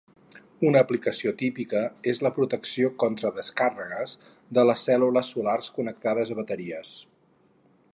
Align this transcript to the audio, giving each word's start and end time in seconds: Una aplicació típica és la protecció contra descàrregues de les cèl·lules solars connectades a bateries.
Una 0.69 0.79
aplicació 0.85 1.33
típica 1.41 1.81
és 2.13 2.21
la 2.27 2.31
protecció 2.39 2.91
contra 3.05 3.33
descàrregues 3.37 4.17
de 4.59 4.67
les 4.71 4.85
cèl·lules 4.89 5.31
solars 5.37 5.73
connectades 5.79 6.35
a 6.37 6.41
bateries. 6.45 7.01